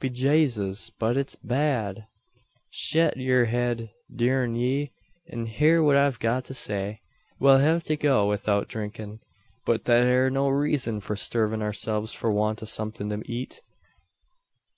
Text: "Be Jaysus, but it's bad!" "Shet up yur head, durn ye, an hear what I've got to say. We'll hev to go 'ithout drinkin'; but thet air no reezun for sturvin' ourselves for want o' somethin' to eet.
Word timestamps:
"Be 0.00 0.08
Jaysus, 0.08 0.90
but 0.98 1.14
it's 1.14 1.36
bad!" 1.36 2.06
"Shet 2.70 3.12
up 3.12 3.18
yur 3.18 3.44
head, 3.44 3.90
durn 4.10 4.56
ye, 4.56 4.94
an 5.28 5.44
hear 5.44 5.82
what 5.82 5.94
I've 5.94 6.18
got 6.18 6.46
to 6.46 6.54
say. 6.54 7.02
We'll 7.38 7.58
hev 7.58 7.82
to 7.82 7.96
go 7.98 8.32
'ithout 8.32 8.66
drinkin'; 8.66 9.20
but 9.66 9.84
thet 9.84 10.04
air 10.04 10.30
no 10.30 10.48
reezun 10.48 11.02
for 11.02 11.16
sturvin' 11.16 11.60
ourselves 11.60 12.14
for 12.14 12.32
want 12.32 12.62
o' 12.62 12.64
somethin' 12.64 13.10
to 13.10 13.20
eet. 13.30 13.60